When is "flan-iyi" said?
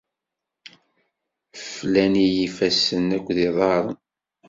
1.69-2.41